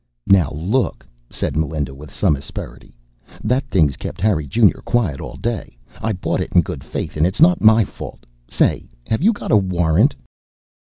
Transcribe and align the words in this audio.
"Now 0.25 0.49
look," 0.49 1.05
said 1.29 1.55
Melinda 1.55 1.93
with 1.93 2.11
some 2.11 2.35
asperity. 2.35 2.97
"That 3.43 3.63
thing's 3.67 3.95
kept 3.97 4.19
Harry 4.19 4.47
Junior 4.47 4.81
quiet 4.83 5.21
all 5.21 5.35
day. 5.35 5.77
I 6.01 6.11
bought 6.11 6.41
it 6.41 6.53
in 6.53 6.61
good 6.61 6.83
faith, 6.83 7.17
and 7.17 7.27
it's 7.27 7.37
not 7.39 7.61
my 7.61 7.85
fault 7.85 8.25
say, 8.47 8.89
have 9.05 9.21
you 9.21 9.31
got 9.31 9.51
a 9.51 9.57
warrant?" 9.57 10.15